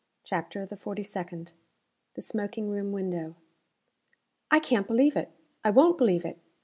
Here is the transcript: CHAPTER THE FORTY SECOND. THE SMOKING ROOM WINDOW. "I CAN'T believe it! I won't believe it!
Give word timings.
CHAPTER 0.23 0.65
THE 0.65 0.75
FORTY 0.77 1.03
SECOND. 1.03 1.51
THE 2.15 2.23
SMOKING 2.23 2.71
ROOM 2.71 2.91
WINDOW. 2.91 3.35
"I 4.49 4.59
CAN'T 4.59 4.87
believe 4.87 5.15
it! 5.15 5.29
I 5.63 5.69
won't 5.69 5.99
believe 5.99 6.25
it! 6.25 6.39